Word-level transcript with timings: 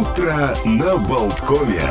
Утро 0.00 0.54
на 0.64 0.96
Болткове. 0.96 1.82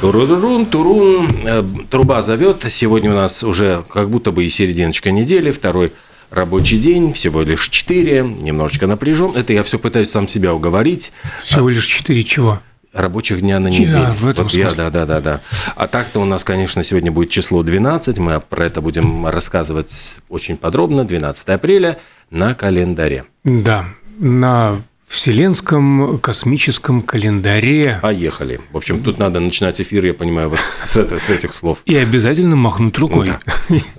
Турурун, 0.00 0.66
турун, 0.66 1.28
Э, 1.44 1.64
труба 1.90 2.22
зовет. 2.22 2.64
Сегодня 2.70 3.10
у 3.10 3.16
нас 3.16 3.42
уже 3.42 3.82
как 3.92 4.08
будто 4.08 4.30
бы 4.30 4.44
и 4.44 4.50
серединочка 4.50 5.10
недели, 5.10 5.50
второй 5.50 5.92
рабочий 6.30 6.78
день, 6.78 7.12
всего 7.12 7.42
лишь 7.42 7.68
четыре, 7.70 8.22
немножечко 8.22 8.86
напряжен. 8.86 9.32
Это 9.34 9.52
я 9.52 9.64
все 9.64 9.80
пытаюсь 9.80 10.08
сам 10.10 10.28
себя 10.28 10.54
уговорить. 10.54 11.10
Всего 11.42 11.68
лишь 11.70 11.86
четыре 11.86 12.22
чего? 12.22 12.60
Рабочих 12.92 13.40
дня 13.40 13.58
на 13.58 13.66
неделю. 13.66 14.06
а, 14.10 14.14
в 14.14 14.28
этом 14.28 14.44
вот 14.44 14.54
я, 14.54 14.70
да, 14.70 14.90
да, 14.90 15.06
да, 15.06 15.20
да. 15.20 15.40
А 15.74 15.88
так-то 15.88 16.20
у 16.20 16.24
нас, 16.24 16.44
конечно, 16.44 16.84
сегодня 16.84 17.10
будет 17.10 17.30
число 17.30 17.64
12. 17.64 18.18
Мы 18.18 18.38
про 18.40 18.66
это 18.66 18.80
будем 18.80 19.26
рассказывать 19.26 20.18
очень 20.28 20.56
подробно. 20.56 21.04
12 21.04 21.48
апреля 21.48 21.98
на 22.30 22.54
календаре. 22.54 23.24
Да, 23.42 23.86
на 24.18 24.76
Вселенском 25.08 26.18
космическом 26.18 27.00
календаре. 27.00 27.98
Поехали. 28.02 28.60
В 28.72 28.76
общем, 28.76 29.02
тут 29.02 29.18
надо 29.18 29.40
начинать 29.40 29.80
эфир, 29.80 30.04
я 30.04 30.14
понимаю, 30.14 30.48
вот 30.48 30.58
с, 30.58 30.94
с 30.96 31.30
этих 31.30 31.54
слов. 31.54 31.78
И 31.86 31.94
обязательно 31.96 32.56
махнуть 32.56 32.98
рукой. 32.98 33.26
Да. 33.26 33.38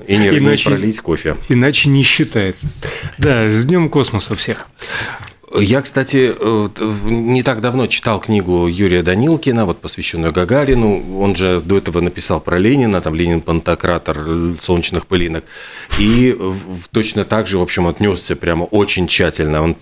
И 0.07 0.17
не, 0.17 0.29
не 0.29 0.37
Иначе- 0.39 0.69
пролить 0.69 0.99
кофе. 0.99 1.37
Иначе 1.49 1.89
не 1.89 2.03
считается. 2.03 2.67
Да, 3.17 3.49
с 3.49 3.65
Днем 3.65 3.89
космоса 3.89 4.35
всех. 4.35 4.67
Я, 5.55 5.81
кстати, 5.81 6.35
э, 6.37 6.69
не 7.05 7.41
так 7.41 7.61
давно 7.61 7.87
читал 7.87 8.19
книгу 8.19 8.67
Юрия 8.67 9.01
Данилкина, 9.01 9.65
вот 9.65 9.79
посвященную 9.79 10.33
Гагарину. 10.33 11.21
Он 11.21 11.37
же 11.37 11.61
до 11.61 11.77
этого 11.77 12.01
написал 12.01 12.41
про 12.41 12.57
Ленина, 12.59 12.99
там 12.99 13.15
Ленин 13.15 13.39
пантократор 13.39 14.17
солнечных 14.59 15.07
пылинок. 15.07 15.45
И 15.99 16.35
э, 16.37 16.53
точно 16.91 17.23
так 17.23 17.47
же, 17.47 17.59
в 17.59 17.61
общем, 17.61 17.87
отнесся 17.87 18.35
прямо 18.35 18.65
очень 18.65 19.07
тщательно. 19.07 19.61
Он 19.61 19.75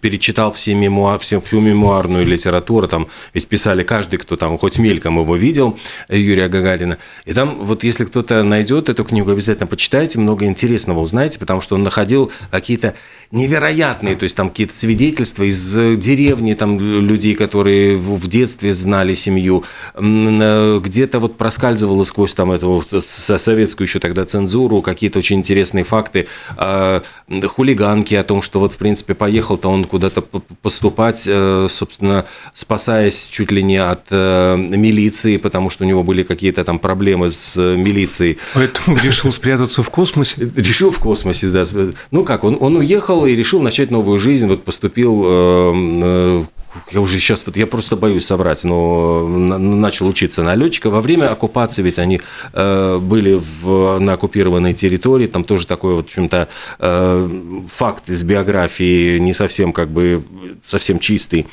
перечитал 0.00 0.50
все 0.50 0.74
мемуа, 0.74 1.16
всю, 1.18 1.40
всю 1.40 1.60
мемуарную 1.60 2.26
литературу, 2.26 2.88
там 2.88 3.06
ведь 3.34 3.46
писали 3.46 3.84
каждый, 3.84 4.16
кто 4.16 4.34
там 4.34 4.58
хоть 4.58 4.78
мельком 4.78 5.20
его 5.20 5.36
видел, 5.36 5.78
Юрия 6.08 6.48
Гагарина. 6.48 6.98
И 7.24 7.32
там 7.32 7.62
вот 7.62 7.84
если 7.84 8.04
кто-то 8.04 8.42
найдет 8.42 8.88
эту 8.88 9.04
книгу, 9.04 9.30
обязательно 9.30 9.68
почитайте, 9.68 10.18
много 10.18 10.44
интересного 10.46 10.98
узнаете, 10.98 11.38
потому 11.38 11.60
что 11.60 11.76
он 11.76 11.84
находил 11.84 12.32
какие-то 12.50 12.94
невероятные, 13.30 14.16
то 14.16 14.24
есть 14.24 14.36
там 14.36 14.50
какие-то 14.50 14.74
свидетельства 14.74 15.03
из 15.10 15.76
э, 15.76 15.96
деревни, 15.96 16.54
там 16.54 16.78
людей, 16.78 17.34
которые 17.34 17.96
в 17.96 18.28
детстве 18.28 18.72
знали 18.72 19.14
семью, 19.14 19.64
э, 19.94 20.80
где-то 20.82 21.18
вот 21.18 21.36
проскальзывало 21.36 22.04
сквозь 22.04 22.34
там 22.34 22.52
эту 22.52 22.84
советскую 23.00 23.86
еще 23.86 23.98
тогда 23.98 24.24
цензуру 24.24 24.82
какие-то 24.82 25.18
очень 25.18 25.38
интересные 25.38 25.84
факты, 25.84 26.26
э, 26.56 27.00
хулиганки 27.46 28.14
о 28.14 28.24
том, 28.24 28.42
что 28.42 28.60
вот 28.60 28.72
в 28.72 28.76
принципе 28.76 29.14
поехал-то 29.14 29.68
он 29.68 29.84
куда-то 29.84 30.22
поступать, 30.62 31.24
э, 31.26 31.66
собственно, 31.68 32.26
спасаясь 32.52 33.28
чуть 33.30 33.50
ли 33.50 33.62
не 33.62 33.76
от 33.76 34.10
милиции, 34.10 35.36
потому 35.36 35.70
что 35.70 35.84
у 35.84 35.86
него 35.86 36.02
были 36.02 36.22
какие-то 36.22 36.64
там 36.64 36.78
проблемы 36.78 37.30
с 37.30 37.56
милицией. 37.56 38.38
Поэтому 38.54 38.98
решил 38.98 39.32
спрятаться 39.32 39.82
в 39.82 39.90
космосе. 39.90 40.50
Решил 40.56 40.90
в 40.90 40.98
космосе, 40.98 41.48
да. 41.48 41.64
Ну 42.10 42.24
как, 42.24 42.44
он, 42.44 42.56
он 42.60 42.76
уехал 42.76 43.26
и 43.26 43.34
решил 43.34 43.60
начать 43.60 43.90
новую 43.90 44.18
жизнь, 44.18 44.46
вот 44.46 44.64
поступил, 44.64 44.93
э, 45.02 45.72
э, 46.02 46.42
я 46.90 47.00
уже 47.00 47.18
сейчас, 47.18 47.46
вот 47.46 47.56
я 47.56 47.66
просто 47.66 47.96
боюсь 47.96 48.26
соврать, 48.26 48.64
но 48.64 49.26
на- 49.26 49.58
начал 49.58 50.08
учиться 50.08 50.42
на 50.42 50.54
летчика. 50.54 50.90
Во 50.90 51.00
время 51.00 51.30
оккупации 51.30 51.82
ведь 51.82 51.98
они 51.98 52.20
э, 52.52 52.98
были 53.00 53.40
в, 53.62 53.98
на 53.98 54.14
оккупированной 54.14 54.72
территории, 54.74 55.26
там 55.26 55.44
тоже 55.44 55.66
такой 55.66 55.94
вот, 55.94 56.06
в 56.06 56.08
общем-то, 56.08 56.48
э, 56.78 57.62
факт 57.72 58.08
из 58.10 58.22
биографии 58.22 59.18
не 59.18 59.32
совсем 59.32 59.72
как 59.72 59.88
бы, 59.88 60.24
совсем 60.64 60.98
чистый 60.98 61.46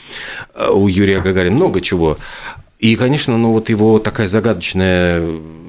э, 0.55 0.70
у 0.72 0.88
Юрия 0.88 1.22
Гагарина, 1.22 1.55
много 1.55 1.81
чего. 1.81 2.17
И, 2.80 2.95
конечно, 2.95 3.38
ну 3.38 3.52
вот 3.52 3.70
его 3.70 4.00
такая 4.00 4.28
загадочная 4.28 5.23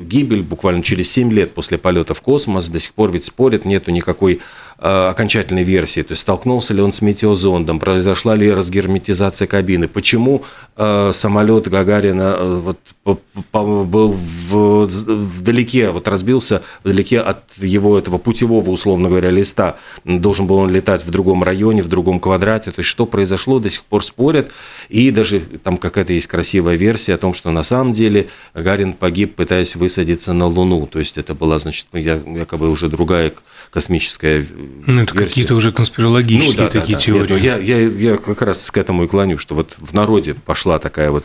гибель 0.06 0.42
буквально 0.42 0.83
через 0.83 1.11
7 1.13 1.33
лет 1.33 1.52
после 1.52 1.79
полета 1.79 2.14
в 2.14 2.20
космос, 2.20 2.68
до 2.68 2.79
сих 2.79 2.92
пор 2.95 3.11
ведь 3.13 3.24
спорят, 3.24 3.64
нету 3.64 3.90
никакой 3.90 4.40
э, 4.79 5.08
окончательной 5.11 5.63
версии. 5.63 6.02
То 6.02 6.13
есть 6.13 6.23
столкнулся 6.23 6.74
ли 6.74 6.83
он 6.83 6.92
с 6.92 7.01
метеозондом, 7.02 7.79
произошла 7.79 8.35
ли 8.35 8.51
разгерметизация 8.51 9.46
кабины, 9.46 9.89
почему 9.89 10.42
э, 10.77 11.11
самолет 11.13 11.68
Гагарина 11.68 12.36
э, 12.39 12.61
вот, 12.64 12.79
по- 13.05 13.18
по- 13.51 13.85
был 13.85 14.08
в- 14.11 14.86
вдалеке, 14.86 15.90
вот 15.90 16.08
разбился 16.08 16.63
вдалеке 16.84 17.20
от 17.20 17.42
его 17.58 17.98
этого 17.98 18.19
путевого, 18.19 18.70
условно 18.70 19.08
говоря, 19.08 19.30
листа. 19.30 19.77
Должен 20.05 20.46
был 20.46 20.57
он 20.57 20.70
летать 20.70 21.05
в 21.05 21.11
другом 21.11 21.42
районе, 21.42 21.83
в 21.83 21.89
другом 21.89 22.20
квадрате. 22.20 22.70
То 22.70 22.80
есть 22.80 22.89
что 22.89 23.07
произошло, 23.07 23.58
до 23.58 23.70
сих 23.70 23.83
пор 23.84 24.05
спорят. 24.05 24.51
И 24.89 25.11
даже 25.11 25.40
там 25.40 25.77
какая-то 25.79 26.13
есть 26.13 26.27
красивая 26.27 26.77
версия 26.77 27.14
о 27.14 27.19
том, 27.19 27.34
что 27.34 27.51
на 27.51 27.63
самом 27.63 27.92
деле 27.92 28.29
Гагарин 28.55 28.92
погиб, 28.92 29.34
пытаясь 29.34 29.77
высадиться 29.92 30.33
на 30.33 30.47
Луну. 30.47 30.86
То 30.86 30.98
есть 30.98 31.19
это 31.19 31.35
была, 31.35 31.58
значит, 31.58 31.86
я- 31.92 32.20
якобы 32.27 32.70
уже 32.70 32.89
другая 32.89 33.33
космическая 33.70 34.47
Ну, 34.86 35.03
это 35.03 35.14
какие-то 35.14 35.55
уже 35.55 35.73
конспирологические 35.73 36.53
Ну 36.53 36.58
да, 36.58 36.64
да, 36.73 36.80
такие 36.80 36.97
да. 36.97 37.01
теории. 37.01 37.20
Нет, 37.20 37.30
ну, 37.30 37.36
я, 37.36 37.57
я, 37.58 37.79
я 37.79 38.17
как 38.17 38.42
раз 38.42 38.70
к 38.70 38.77
этому 38.79 39.05
и 39.05 39.07
клоню, 39.07 39.39
что 39.39 39.55
вот 39.55 39.77
в 39.79 39.92
народе 39.92 40.35
пошла 40.35 40.79
такая 40.79 41.11
вот 41.11 41.25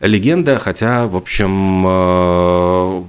легенда, 0.00 0.58
хотя, 0.58 1.06
в 1.06 1.16
общем, 1.16 1.84
э, 1.86 3.02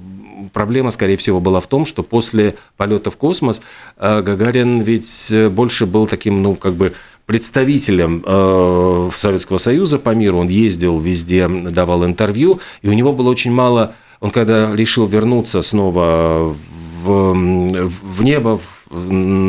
проблема, 0.52 0.90
скорее 0.90 1.16
всего, 1.16 1.40
была 1.40 1.60
в 1.60 1.66
том, 1.68 1.86
что 1.86 2.02
после 2.02 2.56
полета 2.76 3.10
в 3.10 3.16
космос 3.16 3.60
э, 3.96 4.22
Гагарин 4.22 4.80
ведь 4.80 5.28
э, 5.30 5.48
больше 5.48 5.86
был 5.86 6.06
таким, 6.06 6.42
ну, 6.42 6.56
как 6.56 6.74
бы 6.74 6.94
представителем 7.26 8.22
э, 8.24 9.10
Советского 9.16 9.58
Союза 9.58 9.98
по 9.98 10.10
миру. 10.10 10.38
Он 10.38 10.48
ездил 10.48 10.98
везде, 10.98 11.48
давал 11.48 12.04
интервью, 12.04 12.60
и 12.82 12.88
у 12.88 12.92
него 12.92 13.12
было 13.12 13.30
очень 13.30 13.52
мало... 13.52 13.94
Он 14.20 14.30
когда 14.30 14.74
решил 14.74 15.06
вернуться 15.06 15.62
снова 15.62 16.56
в, 17.02 17.32
в 17.34 18.22
небо, 18.22 18.58
в- 18.58 18.76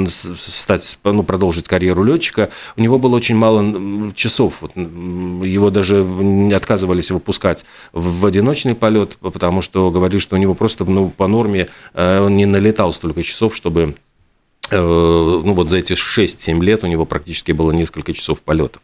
стать, 0.09 0.97
ну, 1.03 1.23
продолжить 1.23 1.67
карьеру 1.67 2.03
летчика, 2.03 2.49
у 2.75 2.81
него 2.81 2.97
было 2.97 3.15
очень 3.15 3.35
мало 3.35 4.11
часов. 4.13 4.63
Его 4.75 5.69
даже 5.69 6.03
не 6.03 6.53
отказывались 6.53 7.11
выпускать 7.11 7.65
в 7.93 8.17
в 8.21 8.25
одиночный 8.25 8.73
полет, 8.73 9.17
потому 9.17 9.61
что 9.61 9.91
говорили, 9.91 10.19
что 10.19 10.35
у 10.35 10.39
него 10.39 10.55
просто 10.55 10.85
ну, 10.85 11.09
по 11.09 11.27
норме 11.27 11.67
э, 11.93 12.19
он 12.21 12.35
не 12.35 12.45
налетал 12.45 12.91
столько 12.93 13.21
часов, 13.21 13.55
чтобы 13.55 13.95
э, 14.71 14.77
ну 14.79 15.53
вот 15.53 15.69
за 15.69 15.77
эти 15.77 15.93
6-7 15.93 16.63
лет 16.63 16.83
у 16.83 16.87
него 16.87 17.05
практически 17.05 17.51
было 17.51 17.71
несколько 17.71 18.13
часов 18.13 18.41
полетов. 18.41 18.81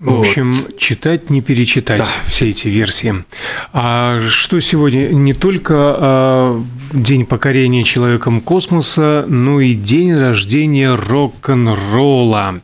В 0.00 0.20
общем, 0.20 0.64
читать, 0.76 1.28
не 1.28 1.40
перечитать 1.40 2.06
все 2.28 2.50
эти 2.50 2.68
версии. 2.68 3.24
А 3.72 4.20
что 4.20 4.60
сегодня? 4.60 5.08
Не 5.08 5.34
только 5.34 5.74
а, 5.76 6.62
день 6.92 7.26
покорения 7.26 7.82
человеком 7.82 8.40
космоса, 8.40 9.24
но 9.26 9.60
и 9.60 9.74
день 9.74 10.14
рождения 10.14 10.94
рок-н-ролла. 10.94 12.60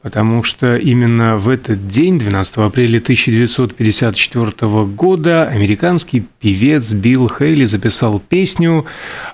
Потому 0.00 0.42
что 0.42 0.76
именно 0.76 1.36
в 1.36 1.50
этот 1.50 1.86
день, 1.86 2.18
12 2.18 2.56
апреля 2.56 2.98
1954 2.98 4.84
года, 4.86 5.46
американский 5.46 6.24
певец 6.40 6.94
Билл 6.94 7.28
Хейли 7.28 7.66
записал 7.66 8.20
песню 8.20 8.86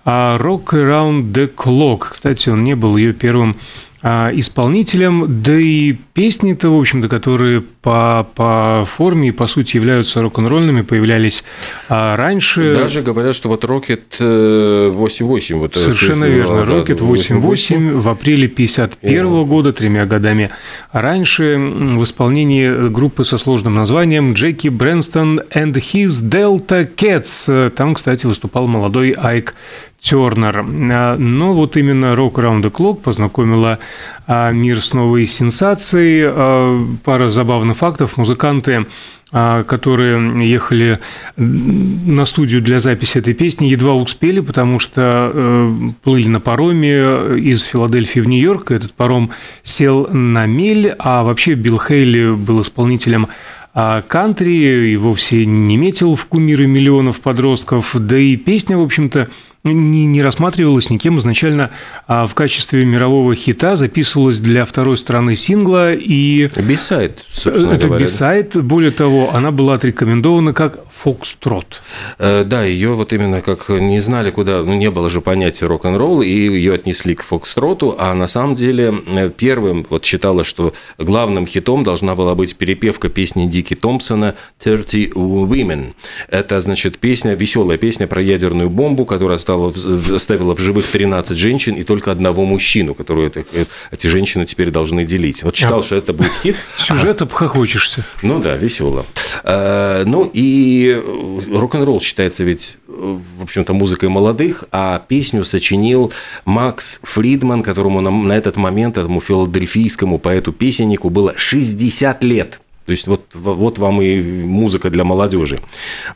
а, 0.05 0.37
«Rock 0.37 0.73
Around 0.73 1.33
the 1.33 1.53
Clock». 1.55 2.09
Кстати, 2.11 2.49
он 2.49 2.65
не 2.65 2.75
был 2.75 2.97
ее 2.97 3.13
первым 3.13 3.57
исполнителем, 4.03 5.43
да 5.43 5.59
и 5.59 5.93
песни-то, 5.93 6.71
в 6.71 6.79
общем-то, 6.79 7.09
которые 7.09 7.61
по, 7.61 8.27
по 8.35 8.85
форме 8.87 9.29
и 9.29 9.33
по 9.33 9.47
сути 9.47 9.77
являются 9.77 10.21
рок-н-ролльными, 10.21 10.83
появлялись 10.83 11.45
а, 11.89 12.17
раньше. 12.17 12.75
Даже 12.75 13.03
говорят, 13.03 13.35
что 13.35 13.49
вот 13.49 13.65
Rocket 13.65 14.03
э, 14.19 14.91
8.8. 14.91 15.55
Вот, 15.55 15.77
э, 15.77 15.81
Совершенно 15.81 16.27
то 16.27 16.33
есть, 16.33 16.49
верно. 16.51 16.67
да, 16.67 16.73
Rocket 16.73 16.99
8.8 16.99 17.93
в 17.93 18.09
апреле 18.09 18.47
1951 18.47 19.45
года, 19.45 19.73
тремя 19.73 20.07
годами 20.07 20.51
раньше, 20.93 21.57
в 21.59 22.05
исполнении 22.05 22.89
группы 22.89 23.25
со 23.25 23.39
сложным 23.39 23.75
названием 23.75 24.35
Джеки 24.35 24.69
Брэнстон 24.69 25.41
and 25.55 25.75
His 25.75 26.23
Delta 26.23 26.89
Cats. 26.95 27.71
Там, 27.71 27.95
кстати, 27.95 28.27
выступал 28.27 28.67
молодой 28.67 29.11
Айк 29.13 29.55
Тернер. 30.01 30.65
А, 30.93 31.17
Но 31.17 31.55
вот 31.55 31.77
именно 31.77 32.07
Rock 32.15 32.35
Around 32.35 32.63
the 32.63 32.71
Clock 32.71 33.03
познакомила 33.03 33.79
а, 34.27 34.51
мир 34.51 34.83
с 34.83 34.95
новой 34.95 35.27
сенсацией. 35.27 36.25
А, 36.27 36.85
Пара 37.05 37.29
забавных 37.29 37.77
фактов. 37.77 38.17
Музыканты 38.17 38.87
которые 39.33 40.45
ехали 40.45 40.99
на 41.37 42.27
студию 42.27 42.61
для 42.61 42.81
записи 42.81 43.19
этой 43.19 43.33
песни, 43.33 43.67
едва 43.67 43.95
успели, 43.95 44.41
потому 44.41 44.81
что 44.81 45.31
э, 45.33 45.73
плыли 46.03 46.27
на 46.27 46.41
пароме 46.41 47.39
из 47.39 47.63
Филадельфии 47.63 48.19
в 48.19 48.27
Нью-Йорк. 48.27 48.73
Этот 48.73 48.93
паром 48.93 49.31
сел 49.63 50.09
на 50.11 50.47
мель, 50.47 50.97
а 50.99 51.23
вообще 51.23 51.55
Билл 51.55 51.79
Хейли 51.79 52.35
был 52.35 52.61
исполнителем 52.63 53.29
кантри 53.73 54.91
и 54.91 54.97
вовсе 54.97 55.47
не 55.47 55.77
метил 55.77 56.17
в 56.17 56.27
кумиры 56.27 56.67
миллионов 56.67 57.21
подростков, 57.21 57.95
да 57.97 58.19
и 58.19 58.35
песня, 58.35 58.77
в 58.77 58.83
общем-то, 58.83 59.29
не, 59.65 60.07
не 60.07 60.23
рассматривалась 60.23 60.91
никем 60.91 61.19
изначально 61.19 61.71
а 62.07 62.27
в 62.27 62.35
качестве 62.35 62.85
мирового 62.85 63.35
хита, 63.35 63.77
записывалась 63.77 64.41
для 64.41 64.65
второй 64.65 64.97
стороны 64.97 65.37
сингла 65.37 65.93
и... 65.93 66.49
Бисайд, 66.57 67.25
собственно 67.31 67.73
Это 67.73 67.87
говоря. 67.89 68.05
бисайд, 68.05 68.57
более 68.57 68.91
того, 68.91 69.31
она 69.35 69.51
была 69.51 69.75
отрекомендована 69.75 70.55
как 70.55 70.79
фокстрот. 70.91 71.83
Э, 72.19 72.45
Да, 72.45 72.65
ее 72.65 72.95
вот 72.95 73.13
именно 73.13 73.41
как 73.43 73.69
не 73.69 74.01
знали, 74.01 74.31
куда, 74.31 74.63
ну, 74.63 74.75
не 74.75 74.91
было 74.91 75.11
же 75.11 75.21
понятия 75.21 75.67
рок-н-ролл, 75.67 76.23
и 76.23 76.29
ее 76.29 76.75
отнесли 76.75 77.15
к 77.15 77.23
фокстроту, 77.23 77.97
а 77.99 78.15
на 78.15 78.27
самом 78.27 78.55
деле 78.55 78.95
э, 79.07 79.31
первым 79.31 79.87
вот 79.89 80.05
считалось, 80.05 80.47
что 80.47 80.73
главным 80.99 81.47
хитом 81.47 81.85
должна 81.85 82.15
была 82.15 82.35
быть 82.35 82.57
перепевка 82.57 83.09
песни 83.09 83.47
Дики 83.47 83.75
Томпсона 83.75 84.37
«30 84.65 85.13
Women». 85.13 85.95
Это, 86.29 86.61
значит, 86.61 86.99
песня, 86.99 87.35
веселая 87.35 87.79
песня 87.79 88.07
про 88.07 88.23
ядерную 88.23 88.71
бомбу, 88.71 89.05
которая 89.05 89.39
стала, 89.51 89.71
в- 89.71 90.15
оставила 90.15 90.55
в 90.55 90.61
живых 90.61 90.87
13 90.87 91.37
женщин 91.37 91.75
и 91.75 91.83
только 91.83 92.13
одного 92.13 92.45
мужчину, 92.45 92.95
которую 92.95 93.27
это- 93.27 93.41
э, 93.53 93.65
эти 93.91 94.07
женщины 94.07 94.47
теперь 94.47 94.71
должны 94.71 95.05
делить. 95.05 95.43
Вот 95.43 95.57
считал, 95.57 95.83
что 95.83 95.97
это 95.97 96.13
будет 96.13 96.31
хит, 96.43 96.57
Сюжет 96.77 97.21
обхохочешься. 97.23 98.05
ну 98.23 98.39
да, 98.41 98.57
весело. 98.57 99.05
Э, 99.43 100.05
Ну 100.07 100.31
и 100.33 100.95
э, 100.97 101.57
рок-н-ролл 101.59 102.01
считается 102.01 102.45
ведь, 102.45 102.77
э, 102.89 103.19
в 103.39 103.43
общем-то, 103.43 103.75
музыкой 103.75 104.09
молодых, 104.09 104.65
а 104.71 105.03
песню 105.09 105.45
сочинил 105.45 106.13
Макс 106.45 107.01
Фридман, 107.03 107.63
которому 107.63 108.01
на, 108.01 108.11
на 108.11 108.33
этот 108.35 108.57
момент, 108.57 108.99
этому 108.99 109.21
филадельфийскому 109.21 110.19
поэту-песеннику 110.19 111.11
было 111.11 111.33
60 111.37 112.23
лет. 112.23 112.61
То 112.87 112.93
есть 112.93 113.07
вот, 113.07 113.30
вот 113.35 113.79
вам 113.79 114.03
и 114.03 114.21
музыка 114.43 114.91
для 114.91 115.05
молодежи. 115.05 115.61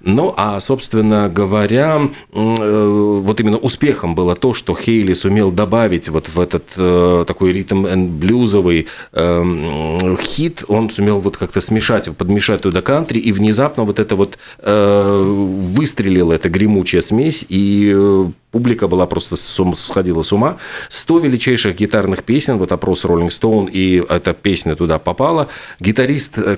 Ну, 0.00 0.34
а, 0.36 0.60
собственно 0.60 1.28
говоря, 1.28 2.08
э, 2.32 3.20
вот 3.22 3.40
именно 3.40 3.58
успехом 3.58 4.14
было 4.14 4.34
то, 4.34 4.54
что 4.54 4.74
Хейли 4.74 5.12
сумел 5.12 5.50
добавить 5.50 6.08
вот 6.08 6.28
в 6.28 6.40
этот 6.40 6.64
э, 6.76 7.24
такой 7.26 7.52
ритм 7.52 7.86
блюзовый 8.18 8.86
э, 9.12 10.16
хит, 10.20 10.64
он 10.68 10.90
сумел 10.90 11.18
вот 11.18 11.36
как-то 11.36 11.60
смешать, 11.60 12.14
подмешать 12.16 12.62
туда 12.62 12.82
кантри, 12.82 13.18
и 13.18 13.32
внезапно 13.32 13.84
вот 13.84 13.98
это 13.98 14.16
вот 14.16 14.38
э, 14.58 15.22
выстрелила 15.76 16.32
эта 16.32 16.48
гремучая 16.48 17.02
смесь, 17.02 17.44
и 17.48 18.26
публика 18.54 18.86
была 18.86 19.06
просто 19.06 19.34
сходила 19.36 20.22
с 20.22 20.32
ума. 20.32 20.58
100 20.88 21.18
величайших 21.18 21.74
гитарных 21.74 22.22
песен, 22.22 22.58
вот 22.58 22.70
опрос 22.70 23.04
Rolling 23.04 23.28
Stone, 23.28 23.68
и 23.68 24.04
эта 24.08 24.32
песня 24.32 24.76
туда 24.76 25.00
попала. 25.00 25.48
Гитарист 25.80 26.38
э, 26.38 26.54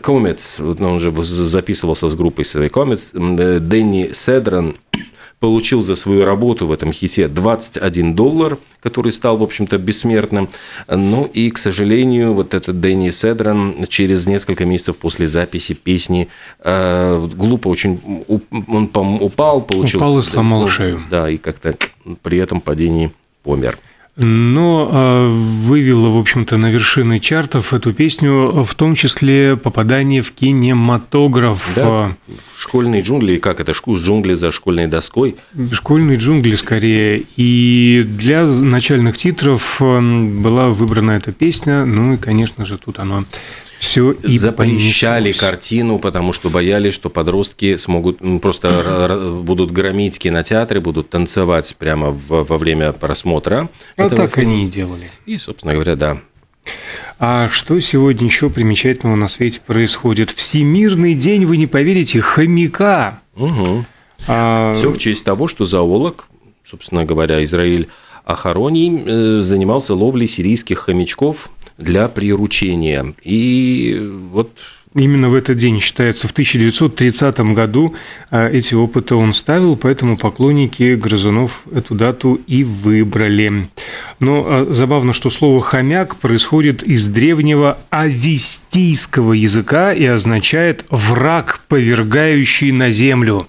Вот 0.58 0.80
он 0.80 1.00
же 1.00 1.12
записывался 1.22 2.08
с 2.08 2.14
группой 2.14 2.44
своей 2.44 2.70
м, 2.74 3.36
э, 3.38 3.58
Дэнни 3.58 4.10
Седран, 4.12 4.76
получил 5.40 5.82
за 5.82 5.94
свою 5.96 6.24
работу 6.24 6.66
в 6.66 6.72
этом 6.72 6.92
хите 6.92 7.28
21 7.28 8.14
доллар, 8.14 8.58
который 8.80 9.12
стал, 9.12 9.36
в 9.36 9.42
общем-то, 9.42 9.78
бессмертным. 9.78 10.48
Ну 10.88 11.24
и, 11.24 11.50
к 11.50 11.58
сожалению, 11.58 12.32
вот 12.32 12.54
этот 12.54 12.80
Дэнни 12.80 13.10
Седран 13.10 13.86
через 13.88 14.26
несколько 14.26 14.64
месяцев 14.64 14.96
после 14.96 15.28
записи 15.28 15.74
песни 15.74 16.28
э, 16.60 17.28
глупо 17.34 17.68
очень 17.68 18.00
он 18.48 19.18
упал, 19.20 19.60
получил... 19.60 19.98
Упал 19.98 20.18
и 20.18 20.22
сломал 20.22 20.62
ну, 20.62 20.68
шею. 20.68 21.02
Да, 21.10 21.28
и 21.30 21.36
как-то 21.36 21.74
при 22.22 22.38
этом 22.38 22.60
падении 22.60 23.12
помер. 23.42 23.78
Но 24.16 24.90
э, 24.90 25.28
вывело, 25.28 26.08
в 26.08 26.16
общем-то, 26.16 26.56
на 26.56 26.70
вершины 26.70 27.20
чартов 27.20 27.74
эту 27.74 27.92
песню, 27.92 28.64
в 28.64 28.74
том 28.74 28.94
числе 28.94 29.56
попадание 29.56 30.22
в 30.22 30.32
кинематограф. 30.32 31.68
Да. 31.76 32.16
Школьные 32.56 33.02
джунгли, 33.02 33.36
как 33.36 33.60
это, 33.60 33.72
джунгли 33.72 34.32
за 34.32 34.50
школьной 34.52 34.86
доской. 34.86 35.36
Школьные 35.70 36.16
джунгли 36.16 36.56
скорее. 36.56 37.24
И 37.36 38.02
для 38.06 38.46
начальных 38.46 39.18
титров 39.18 39.76
была 39.80 40.68
выбрана 40.68 41.10
эта 41.10 41.32
песня. 41.32 41.84
Ну 41.84 42.14
и, 42.14 42.16
конечно 42.16 42.64
же, 42.64 42.78
тут 42.78 42.98
оно 42.98 43.24
все 43.78 44.12
и 44.12 44.38
запрещали 44.38 45.24
понеслось. 45.24 45.36
картину, 45.50 45.98
потому 45.98 46.32
что 46.32 46.48
боялись, 46.50 46.94
что 46.94 47.10
подростки 47.10 47.76
смогут 47.76 48.20
м, 48.22 48.40
просто 48.40 49.40
будут 49.44 49.70
громить 49.70 50.18
кинотеатры, 50.18 50.80
будут 50.80 51.10
танцевать 51.10 51.74
прямо 51.78 52.10
в- 52.10 52.44
во 52.44 52.56
время 52.58 52.92
просмотра. 52.92 53.68
А 53.96 54.08
так 54.08 54.34
фильма. 54.34 54.52
они 54.52 54.66
и 54.66 54.68
делали. 54.68 55.10
И, 55.26 55.36
собственно 55.36 55.74
говоря, 55.74 55.96
да. 55.96 56.18
А 57.18 57.48
что 57.50 57.78
сегодня 57.80 58.26
еще 58.26 58.50
примечательного 58.50 59.14
на 59.16 59.28
свете 59.28 59.60
происходит? 59.64 60.30
Всемирный 60.30 61.14
день, 61.14 61.46
вы 61.46 61.56
не 61.58 61.66
поверите, 61.66 62.20
хомяка. 62.20 63.20
А, 64.26 64.74
Все 64.76 64.90
в 64.90 64.98
честь 64.98 65.24
того, 65.24 65.46
что 65.46 65.64
зоолог, 65.64 66.28
собственно 66.64 67.04
говоря, 67.04 67.42
Израиль 67.44 67.88
Ахароний 68.24 69.02
э, 69.06 69.42
занимался 69.42 69.94
ловлей 69.94 70.26
сирийских 70.26 70.80
хомячков 70.80 71.48
для 71.78 72.08
приручения. 72.08 73.14
И 73.22 74.00
вот 74.32 74.52
Именно 74.96 75.28
в 75.28 75.34
этот 75.34 75.58
день, 75.58 75.78
считается, 75.78 76.26
в 76.26 76.30
1930 76.32 77.38
году 77.52 77.94
а, 78.30 78.48
эти 78.48 78.72
опыты 78.72 79.14
он 79.14 79.34
ставил, 79.34 79.76
поэтому 79.76 80.16
поклонники 80.16 80.94
грызунов 80.94 81.64
эту 81.70 81.94
дату 81.94 82.40
и 82.46 82.64
выбрали. 82.64 83.68
Но 84.20 84.46
а, 84.46 84.66
забавно, 84.70 85.12
что 85.12 85.28
слово 85.28 85.60
«хомяк» 85.60 86.16
происходит 86.16 86.82
из 86.82 87.06
древнего 87.08 87.78
авестийского 87.90 89.34
языка 89.34 89.92
и 89.92 90.06
означает 90.06 90.86
«враг, 90.88 91.60
повергающий 91.68 92.72
на 92.72 92.90
землю». 92.90 93.46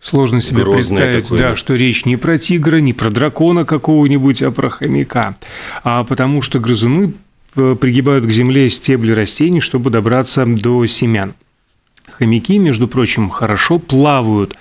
Сложно 0.00 0.42
себе 0.42 0.62
Грозное 0.62 0.98
представить, 0.98 1.24
такое, 1.24 1.38
да, 1.38 1.56
что 1.56 1.74
речь 1.74 2.04
не 2.04 2.18
про 2.18 2.36
тигра, 2.36 2.76
не 2.76 2.92
про 2.92 3.08
дракона 3.08 3.64
какого-нибудь, 3.64 4.42
а 4.42 4.50
про 4.50 4.68
хомяка. 4.68 5.36
А 5.82 6.04
потому 6.04 6.42
что 6.42 6.60
грызуны 6.60 7.14
пригибают 7.56 8.24
к 8.26 8.30
земле 8.30 8.68
стебли 8.70 9.12
растений, 9.12 9.60
чтобы 9.60 9.90
добраться 9.90 10.44
до 10.46 10.86
семян. 10.86 11.34
Хомяки, 12.10 12.58
между 12.58 12.88
прочим, 12.88 13.28
хорошо 13.28 13.78
плавают, 13.78 14.56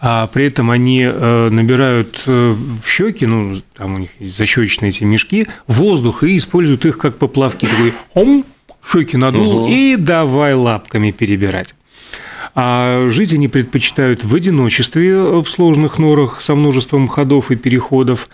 а 0.00 0.26
при 0.26 0.46
этом 0.46 0.70
они 0.70 1.02
э, 1.02 1.48
набирают 1.50 2.22
э, 2.26 2.54
в 2.54 2.88
щеки, 2.88 3.26
ну, 3.26 3.56
там 3.76 3.94
у 3.94 3.98
них 3.98 4.10
есть 4.20 4.36
защечные 4.36 4.90
эти 4.90 5.04
мешки, 5.04 5.46
воздух 5.66 6.22
и 6.22 6.36
используют 6.36 6.84
их 6.86 6.98
как 6.98 7.16
поплавки. 7.16 7.66
Такой 7.66 7.94
ом, 8.14 8.44
щеки 8.86 9.16
надул 9.16 9.62
Мгм. 9.62 9.70
и 9.72 9.96
давай 9.96 10.54
лапками 10.54 11.10
перебирать. 11.10 11.74
А 12.54 13.06
жить 13.08 13.32
они 13.32 13.48
предпочитают 13.48 14.22
в 14.24 14.34
одиночестве 14.34 15.10
э, 15.10 15.38
в 15.40 15.48
сложных 15.48 15.98
норах 15.98 16.40
со 16.40 16.54
множеством 16.54 17.08
ходов 17.08 17.50
и 17.50 17.56
переходов. 17.56 18.28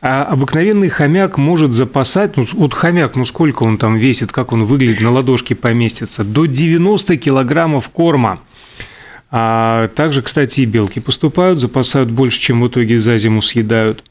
А 0.00 0.24
обыкновенный 0.24 0.88
хомяк 0.88 1.38
может 1.38 1.72
запасать, 1.72 2.36
ну, 2.36 2.46
вот 2.52 2.74
хомяк, 2.74 3.16
ну 3.16 3.24
сколько 3.24 3.62
он 3.62 3.78
там 3.78 3.96
весит, 3.96 4.30
как 4.30 4.52
он 4.52 4.64
выглядит, 4.64 5.00
на 5.00 5.10
ладошке 5.10 5.54
поместится, 5.54 6.22
до 6.22 6.46
90 6.46 7.16
килограммов 7.16 7.88
корма. 7.88 8.40
А 9.30 9.88
также, 9.88 10.22
кстати, 10.22 10.60
и 10.60 10.66
белки 10.66 11.00
поступают, 11.00 11.58
запасают 11.58 12.10
больше, 12.10 12.38
чем 12.38 12.60
в 12.60 12.68
итоге 12.68 12.98
за 12.98 13.18
зиму 13.18 13.42
съедают. 13.42 14.04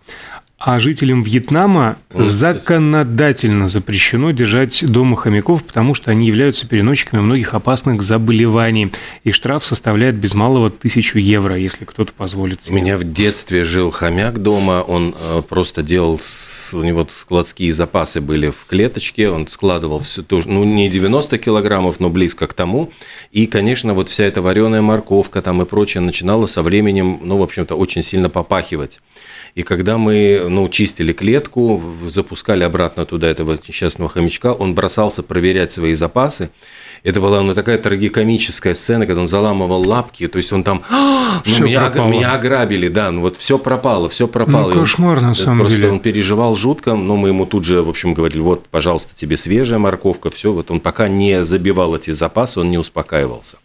А 0.57 0.79
жителям 0.79 1.21
Вьетнама 1.21 1.97
законодательно 2.13 3.67
запрещено 3.67 4.31
держать 4.31 4.89
дома 4.89 5.17
хомяков, 5.17 5.65
потому 5.65 5.93
что 5.93 6.12
они 6.12 6.27
являются 6.27 6.65
переносчиками 6.65 7.19
многих 7.19 7.53
опасных 7.53 8.01
заболеваний. 8.01 8.93
И 9.25 9.31
штраф 9.31 9.65
составляет 9.65 10.15
без 10.15 10.33
малого 10.33 10.69
тысячу 10.69 11.17
евро, 11.17 11.57
если 11.57 11.83
кто-то 11.83 12.13
позволит 12.13 12.62
У 12.62 12.65
себе. 12.67 12.77
меня 12.77 12.97
в 12.97 13.03
детстве 13.03 13.65
жил 13.65 13.91
хомяк 13.91 14.41
дома, 14.41 14.81
он 14.81 15.13
э, 15.19 15.41
просто 15.41 15.83
делал, 15.83 16.21
у 16.71 16.81
него 16.81 17.05
складские 17.12 17.74
запасы 17.74 18.21
были 18.21 18.50
в 18.50 18.65
клеточке, 18.65 19.29
он 19.29 19.47
складывал 19.47 20.00
все 20.00 20.24
тоже, 20.24 20.47
ну 20.47 20.63
не 20.63 20.89
90 20.89 21.38
килограммов, 21.38 22.00
но 22.00 22.09
близко 22.09 22.47
к 22.47 22.53
тому. 22.53 22.93
И, 23.33 23.45
конечно, 23.45 23.93
вот 23.93 24.07
вся 24.07 24.24
эта 24.24 24.41
вареная 24.41 24.81
морковка 24.81 25.41
там 25.41 25.62
и 25.62 25.65
прочее 25.65 26.00
начинала 26.00 26.45
со 26.45 26.62
временем, 26.62 27.19
ну, 27.24 27.38
в 27.38 27.43
общем-то, 27.43 27.75
очень 27.75 28.03
сильно 28.03 28.29
попахивать. 28.29 29.01
И 29.55 29.63
когда 29.63 29.97
мы, 29.97 30.47
ну, 30.50 30.67
чистили 30.67 31.13
клетку, 31.13 31.81
запускали 32.07 32.63
обратно 32.63 33.05
туда 33.05 33.29
этого 33.29 33.57
несчастного 33.65 34.09
хомячка, 34.09 34.51
он 34.51 34.75
бросался 34.75 35.24
проверять 35.24 35.71
свои 35.71 35.93
запасы. 35.93 36.50
Это 37.03 37.21
была 37.21 37.41
ну, 37.41 37.53
такая 37.53 37.77
трагикомическая 37.77 38.74
сцена, 38.74 39.05
когда 39.05 39.21
он 39.21 39.27
заламывал 39.29 39.88
лапки, 39.88 40.27
то 40.27 40.38
есть 40.38 40.51
он 40.51 40.65
там, 40.65 40.83
«А, 40.89 41.41
ну, 41.45 41.65
меня, 41.65 41.89
пропало. 41.89 42.09
меня 42.09 42.33
ограбили, 42.33 42.89
да, 42.89 43.12
ну 43.12 43.21
вот 43.21 43.38
все 43.38 43.57
пропало, 43.57 44.09
все 44.09 44.27
пропало. 44.27 44.74
Ну, 44.74 44.81
кошмар, 44.81 45.21
на 45.21 45.33
самом 45.33 45.59
просто 45.59 45.77
деле. 45.77 45.91
он 45.91 46.00
переживал 46.01 46.55
жутко, 46.57 46.93
но 46.95 47.15
мы 47.15 47.29
ему 47.29 47.45
тут 47.45 47.63
же, 47.63 47.81
в 47.81 47.89
общем, 47.89 48.13
говорили, 48.13 48.41
вот, 48.41 48.67
пожалуйста, 48.67 49.15
тебе 49.15 49.38
свежая 49.38 49.79
морковка, 49.79 50.31
все. 50.31 50.51
Вот 50.51 50.69
он 50.69 50.81
пока 50.81 51.07
не 51.07 51.45
забивал 51.45 51.95
эти 51.95 52.12
запасы, 52.12 52.59
он 52.59 52.71
не 52.71 52.77
успокаивался. 52.77 53.55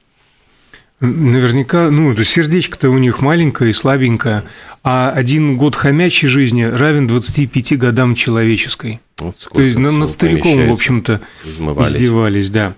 Наверняка, 1.01 1.91
ну, 1.91 2.13
это 2.13 2.25
сердечко-то 2.27 2.91
у 2.91 2.99
них 2.99 3.23
маленькое 3.23 3.71
и 3.71 3.73
слабенькое, 3.73 4.43
а 4.83 5.11
один 5.11 5.57
год 5.57 5.75
хомячьей 5.75 6.29
жизни 6.29 6.63
равен 6.63 7.07
25 7.07 7.79
годам 7.79 8.15
человеческой. 8.15 9.01
Вот 9.19 9.49
То 9.53 9.63
есть 9.63 9.79
над 9.79 10.11
стариком, 10.11 10.69
в 10.69 10.73
общем-то, 10.73 11.21
издевались, 11.47 12.51
да. 12.51 12.75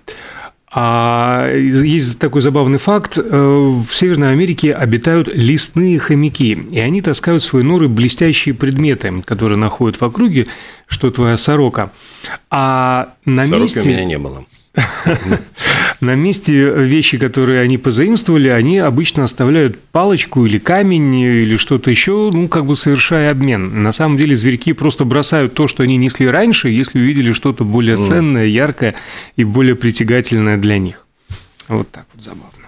А 0.75 1.53
есть 1.55 2.17
такой 2.17 2.41
забавный 2.41 2.79
факт. 2.79 3.17
В 3.17 3.85
Северной 3.91 4.31
Америке 4.31 4.73
обитают 4.73 5.27
лесные 5.27 5.99
хомяки, 5.99 6.53
и 6.53 6.79
они 6.79 7.01
таскают 7.01 7.43
в 7.43 7.45
свои 7.45 7.61
норы 7.61 7.87
блестящие 7.87 8.55
предметы, 8.55 9.21
которые 9.23 9.59
находят 9.59 10.01
в 10.01 10.03
округе, 10.03 10.47
что 10.87 11.11
твоя 11.11 11.37
сорока. 11.37 11.91
А 12.49 13.13
на 13.25 13.45
Сороки 13.45 13.75
месте... 13.75 13.81
у 13.81 13.85
меня 13.85 14.03
не 14.03 14.17
было. 14.17 14.45
На 16.01 16.15
месте 16.15 16.73
вещи, 16.83 17.17
которые 17.17 17.61
они 17.61 17.77
позаимствовали, 17.77 18.49
они 18.49 18.79
обычно 18.79 19.23
оставляют 19.23 19.79
палочку 19.79 20.45
или 20.45 20.57
камень 20.57 21.15
или 21.15 21.57
что-то 21.57 21.91
еще, 21.91 22.31
ну, 22.33 22.47
как 22.47 22.65
бы 22.65 22.75
совершая 22.75 23.31
обмен. 23.31 23.79
На 23.79 23.91
самом 23.91 24.17
деле 24.17 24.35
зверьки 24.35 24.73
просто 24.73 25.05
бросают 25.05 25.53
то, 25.53 25.67
что 25.67 25.83
они 25.83 25.97
несли 25.97 26.27
раньше, 26.27 26.69
если 26.69 26.99
увидели 26.99 27.33
что-то 27.33 27.63
более 27.63 27.97
ценное, 27.97 28.45
яркое 28.45 28.95
и 29.35 29.43
более 29.43 29.75
притягательное 29.75 30.57
для 30.57 30.77
них. 30.77 31.07
Вот 31.67 31.89
так 31.91 32.05
вот 32.13 32.23
забавно. 32.23 32.62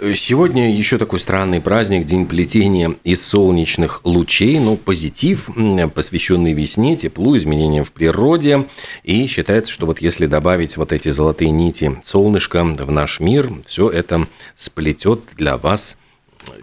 Сегодня 0.00 0.74
еще 0.74 0.98
такой 0.98 1.20
странный 1.20 1.60
праздник, 1.60 2.04
День 2.04 2.26
плетения 2.26 2.96
из 3.04 3.24
солнечных 3.24 4.00
лучей, 4.04 4.58
ну, 4.58 4.76
позитив, 4.76 5.48
посвященный 5.94 6.52
весне, 6.52 6.96
теплу, 6.96 7.36
изменениям 7.36 7.84
в 7.84 7.92
природе. 7.92 8.66
И 9.04 9.28
считается, 9.28 9.72
что 9.72 9.86
вот 9.86 10.00
если 10.00 10.26
добавить 10.26 10.76
вот 10.76 10.92
эти 10.92 11.10
золотые 11.10 11.52
нити 11.52 11.96
солнышка 12.02 12.64
в 12.64 12.90
наш 12.90 13.20
мир, 13.20 13.52
все 13.66 13.88
это 13.88 14.26
сплетет 14.56 15.20
для 15.36 15.56
вас 15.56 15.96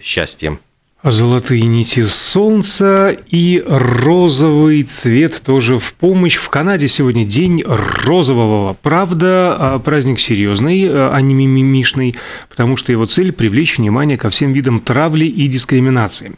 счастье. 0.01 0.59
Золотые 1.03 1.63
нити 1.63 2.03
солнца 2.03 3.17
и 3.31 3.63
розовый 3.65 4.83
цвет 4.83 5.41
тоже 5.43 5.79
в 5.79 5.95
помощь. 5.95 6.35
В 6.35 6.47
Канаде 6.49 6.87
сегодня 6.87 7.25
день 7.25 7.63
розового. 7.65 8.77
Правда, 8.83 9.55
а, 9.57 9.79
праздник 9.79 10.19
серьезный, 10.19 10.87
а 10.87 11.19
не 11.19 11.33
мимимишный, 11.33 12.15
потому 12.49 12.77
что 12.77 12.91
его 12.91 13.05
цель– 13.05 13.31
привлечь 13.33 13.79
внимание 13.79 14.15
ко 14.15 14.29
всем 14.29 14.53
видам 14.53 14.79
травли 14.79 15.25
и 15.25 15.47
дискриминации. 15.47 16.33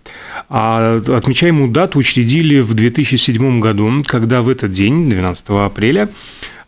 А 0.48 1.02
отмечаемую 1.10 1.68
дату 1.68 2.00
учредили 2.00 2.62
в 2.62 2.74
2007 2.74 3.60
году, 3.60 3.92
когда 4.06 4.42
в 4.42 4.48
этот 4.48 4.72
день, 4.72 5.10
12 5.10 5.44
апреля, 5.50 6.08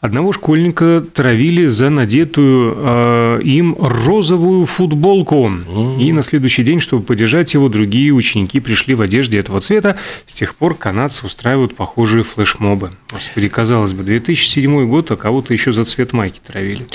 Одного 0.02 0.34
школьника 0.34 1.04
травили 1.14 1.68
за 1.68 1.90
надетую 1.90 2.76
э, 2.78 3.42
им 3.44 3.76
розовую 3.80 4.66
футболку. 4.66 5.48
Mm-hmm. 5.48 6.02
И 6.02 6.12
на 6.12 6.24
следующий 6.24 6.64
день, 6.64 6.80
чтобы 6.80 7.04
поддержать 7.04 7.54
его, 7.54 7.70
другие 7.70 8.12
ученики 8.12 8.60
пришли 8.60 8.96
в 8.96 9.02
одежде 9.02 9.40
этого 9.40 9.60
цвета. 9.60 9.98
С 10.28 10.36
тех 10.36 10.56
пор 10.56 10.76
канадцы 10.76 11.26
устраивают 11.26 11.76
похожие 11.76 12.24
флешмобы. 12.24 12.92
Господи, 13.12 13.48
казалось 13.48 13.94
бы, 13.94 14.04
2007 14.04 14.88
год, 14.88 15.12
а 15.12 15.16
кого-то 15.16 15.54
еще 15.54 15.72
за 15.72 15.84
цвет 15.84 16.14
майки 16.14 16.40
травили. 16.46 16.86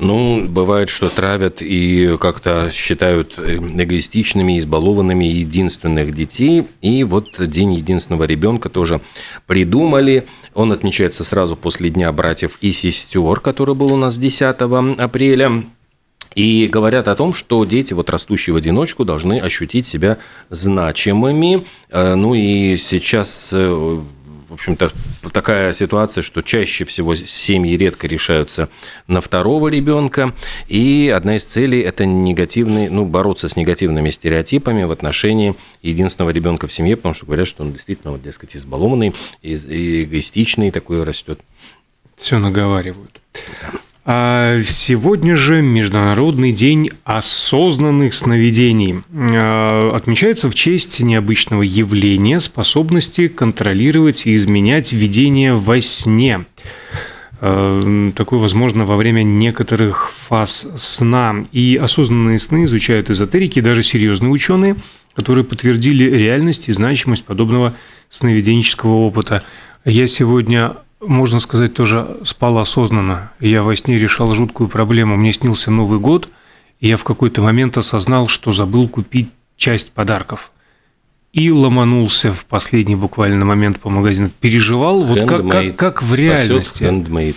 Ну, 0.00 0.46
бывает, 0.48 0.88
что 0.88 1.10
травят 1.10 1.60
и 1.60 2.16
как-то 2.18 2.70
считают 2.72 3.38
эгоистичными, 3.38 4.58
избалованными 4.58 5.26
единственных 5.26 6.14
детей. 6.14 6.66
И 6.80 7.04
вот 7.04 7.36
День 7.38 7.74
единственного 7.74 8.24
ребенка 8.24 8.70
тоже 8.70 9.02
придумали. 9.46 10.26
Он 10.54 10.72
отмечается 10.72 11.22
сразу 11.22 11.54
после 11.54 11.90
Дня 11.90 12.10
братьев 12.12 12.56
и 12.62 12.72
сестер, 12.72 13.40
который 13.40 13.74
был 13.74 13.92
у 13.92 13.96
нас 13.96 14.16
10 14.16 14.42
апреля. 14.98 15.64
И 16.34 16.68
говорят 16.72 17.08
о 17.08 17.16
том, 17.16 17.34
что 17.34 17.64
дети, 17.64 17.92
вот 17.92 18.08
растущие 18.08 18.54
в 18.54 18.56
одиночку, 18.56 19.04
должны 19.04 19.40
ощутить 19.40 19.86
себя 19.86 20.18
значимыми. 20.48 21.66
Э, 21.90 22.14
ну 22.14 22.34
и 22.34 22.76
сейчас 22.76 23.50
э, 23.52 24.00
в 24.50 24.54
общем-то, 24.54 24.90
такая 25.32 25.72
ситуация, 25.72 26.22
что 26.22 26.42
чаще 26.42 26.84
всего 26.84 27.14
семьи 27.14 27.76
редко 27.76 28.08
решаются 28.08 28.68
на 29.06 29.20
второго 29.20 29.68
ребенка. 29.68 30.34
И 30.66 31.12
одна 31.14 31.36
из 31.36 31.44
целей– 31.44 31.80
это 31.82 32.04
негативный, 32.04 32.88
ну, 32.88 33.06
бороться 33.06 33.48
с 33.48 33.54
негативными 33.54 34.10
стереотипами 34.10 34.82
в 34.82 34.90
отношении 34.90 35.54
единственного 35.82 36.30
ребенка 36.30 36.66
в 36.66 36.72
семье, 36.72 36.96
потому 36.96 37.14
что 37.14 37.26
говорят, 37.26 37.46
что 37.46 37.62
он 37.62 37.72
действительно, 37.72 38.10
вот, 38.10 38.22
дескать, 38.22 38.56
избалованный, 38.56 39.14
эгоистичный 39.42 40.72
такой 40.72 41.04
растет. 41.04 41.38
Все 42.16 42.38
наговаривают. 42.38 43.20
Да. 43.62 43.78
А 44.04 44.58
сегодня 44.62 45.36
же 45.36 45.60
Международный 45.60 46.52
день 46.52 46.90
осознанных 47.04 48.14
сновидений. 48.14 49.02
А, 49.12 49.92
отмечается 49.94 50.48
в 50.48 50.54
честь 50.54 51.00
необычного 51.00 51.62
явления 51.62 52.40
способности 52.40 53.28
контролировать 53.28 54.26
и 54.26 54.34
изменять 54.36 54.92
видение 54.92 55.54
во 55.54 55.82
сне. 55.82 56.46
А, 57.42 58.10
такое 58.16 58.38
возможно 58.38 58.86
во 58.86 58.96
время 58.96 59.22
некоторых 59.22 60.10
фаз 60.12 60.66
сна. 60.78 61.44
И 61.52 61.78
осознанные 61.80 62.38
сны 62.38 62.64
изучают 62.64 63.10
эзотерики, 63.10 63.60
даже 63.60 63.82
серьезные 63.82 64.30
ученые, 64.30 64.76
которые 65.14 65.44
подтвердили 65.44 66.04
реальность 66.04 66.70
и 66.70 66.72
значимость 66.72 67.24
подобного 67.24 67.74
сновиденческого 68.08 68.94
опыта. 68.94 69.42
Я 69.84 70.06
сегодня 70.06 70.76
можно 71.00 71.40
сказать, 71.40 71.74
тоже 71.74 72.18
спал 72.24 72.58
осознанно. 72.58 73.32
Я 73.40 73.62
во 73.62 73.74
сне 73.74 73.98
решал 73.98 74.34
жуткую 74.34 74.68
проблему. 74.68 75.16
Мне 75.16 75.32
снился 75.32 75.70
Новый 75.70 75.98
год, 75.98 76.30
и 76.80 76.88
я 76.88 76.96
в 76.96 77.04
какой-то 77.04 77.42
момент 77.42 77.78
осознал, 77.78 78.28
что 78.28 78.52
забыл 78.52 78.88
купить 78.88 79.30
часть 79.56 79.92
подарков. 79.92 80.52
И 81.32 81.50
ломанулся 81.50 82.32
в 82.32 82.44
последний 82.44 82.96
буквально 82.96 83.44
момент 83.44 83.78
по 83.78 83.88
магазину. 83.88 84.30
Переживал, 84.40 85.02
вот 85.04 85.28
как, 85.28 85.48
как, 85.48 85.76
как 85.76 86.02
в 86.02 86.14
реальности. 86.14 86.82
Handmade. 86.82 87.36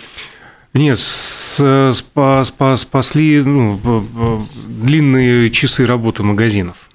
Нет, 0.74 0.98
спа, 0.98 2.42
спа, 2.44 2.76
спасли 2.76 3.40
ну, 3.42 3.78
длинные 4.66 5.48
часы 5.50 5.86
работы 5.86 6.24
магазинов. 6.24 6.90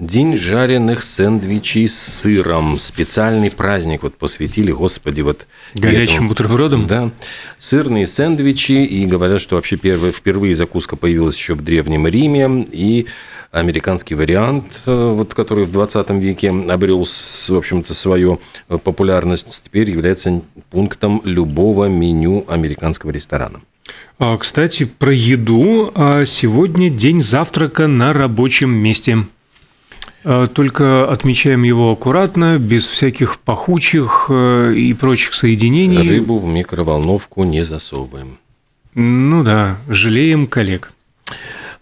День 0.00 0.34
жареных 0.34 1.02
сэндвичей 1.02 1.86
с 1.86 1.94
сыром. 1.94 2.78
Специальный 2.78 3.50
праздник 3.50 4.02
вот 4.02 4.14
посвятили, 4.14 4.72
господи, 4.72 5.20
вот... 5.20 5.46
Горячим 5.74 6.14
этому. 6.14 6.28
бутербродом? 6.30 6.86
Да. 6.86 7.10
Сырные 7.58 8.06
сэндвичи. 8.06 8.82
И 8.82 9.04
говорят, 9.04 9.42
что 9.42 9.56
вообще 9.56 9.76
первые, 9.76 10.14
впервые 10.14 10.54
закуска 10.54 10.96
появилась 10.96 11.36
еще 11.36 11.52
в 11.52 11.60
Древнем 11.60 12.06
Риме. 12.06 12.66
И 12.72 13.08
американский 13.50 14.14
вариант, 14.14 14.64
э, 14.86 15.10
вот, 15.14 15.34
который 15.34 15.66
в 15.66 15.70
20 15.70 16.08
веке 16.12 16.48
обрел, 16.48 17.04
в 17.04 17.50
общем-то, 17.50 17.92
свою 17.92 18.40
популярность, 18.68 19.60
теперь 19.62 19.90
является 19.90 20.40
пунктом 20.70 21.20
любого 21.26 21.90
меню 21.90 22.46
американского 22.48 23.10
ресторана. 23.10 23.60
А, 24.18 24.38
кстати, 24.38 24.84
про 24.84 25.12
еду. 25.12 25.92
А 25.94 26.24
сегодня 26.24 26.88
день 26.88 27.20
завтрака 27.20 27.86
на 27.86 28.14
рабочем 28.14 28.70
месте. 28.70 29.26
Э, 30.22 30.46
только 30.52 31.10
отмечаем 31.10 31.62
его 31.62 31.92
аккуратно, 31.92 32.58
без 32.58 32.86
всяких 32.88 33.38
пахучих 33.38 34.26
э, 34.28 34.74
и 34.74 34.92
прочих 34.94 35.34
соединений. 35.34 36.08
Рыбу 36.08 36.38
в 36.38 36.46
микроволновку 36.46 37.44
не 37.44 37.64
засовываем. 37.64 38.38
Ну 38.94 39.42
да, 39.42 39.78
жалеем 39.88 40.46
коллег. 40.46 40.92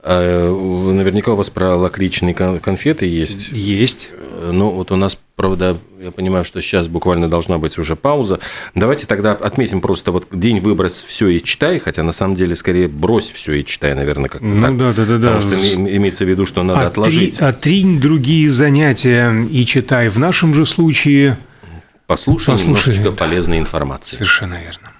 А, 0.01 0.93
наверняка 0.93 1.33
у 1.33 1.37
вас 1.37 1.51
про 1.51 1.75
лакричные 1.75 2.35
конфеты 2.35 3.07
есть. 3.07 3.51
Есть. 3.53 4.11
Ну, 4.41 4.71
вот 4.71 4.93
у 4.93 4.97
нас, 4.97 5.19
правда, 5.35 5.77
я 6.01 6.13
понимаю, 6.13 6.45
что 6.45 6.63
сейчас 6.63 6.87
буквально 6.87 7.29
должна 7.29 7.59
быть 7.59 7.77
уже 7.79 7.97
пауза. 7.97 8.39
Давайте 8.75 9.07
тогда 9.07 9.33
отметим 9.33 9.81
просто 9.81 10.13
вот 10.13 10.29
день 10.31 10.61
выброс 10.61 10.93
все 10.93 11.29
и 11.29 11.43
читай, 11.43 11.81
хотя 11.81 12.05
на 12.05 12.13
самом 12.13 12.37
деле 12.37 12.55
скорее 12.55 12.87
брось 12.87 13.31
все 13.31 13.55
и 13.55 13.65
читай, 13.65 13.95
наверное, 13.95 14.29
как 14.29 14.41
ну, 14.41 14.59
так. 14.59 14.77
да, 14.77 14.93
да, 14.93 15.05
да, 15.05 15.17
Потому 15.17 15.41
да. 15.41 15.41
что 15.41 15.81
имеется 15.81 16.25
в 16.25 16.29
виду, 16.29 16.47
что 16.47 16.63
надо 16.63 16.81
Отри, 16.81 16.91
отложить. 16.91 17.39
Отринь 17.41 18.01
другие 18.01 18.49
занятия 18.49 19.35
и 19.51 19.65
читай. 19.65 20.09
В 20.09 20.19
нашем 20.19 20.55
же 20.55 20.65
случае 20.65 21.37
послушай, 22.07 22.53
послушай 22.53 22.65
немножечко 22.65 23.13
полезной 23.13 23.59
информации. 23.59 24.17
Совершенно 24.17 24.55
верно. 24.55 24.93